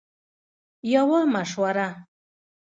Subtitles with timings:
[0.93, 1.95] -یوه مشوره 💡